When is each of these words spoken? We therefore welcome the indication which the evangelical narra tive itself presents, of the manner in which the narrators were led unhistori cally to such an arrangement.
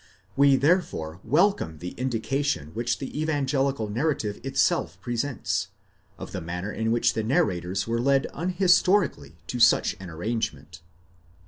We 0.35 0.55
therefore 0.55 1.19
welcome 1.23 1.77
the 1.77 1.91
indication 1.91 2.69
which 2.73 2.97
the 2.97 3.21
evangelical 3.21 3.87
narra 3.87 4.15
tive 4.15 4.41
itself 4.43 4.99
presents, 4.99 5.67
of 6.17 6.31
the 6.31 6.41
manner 6.41 6.71
in 6.71 6.91
which 6.91 7.13
the 7.13 7.21
narrators 7.23 7.87
were 7.87 8.01
led 8.01 8.25
unhistori 8.33 9.13
cally 9.13 9.35
to 9.45 9.59
such 9.59 9.95
an 9.99 10.09
arrangement. 10.09 10.81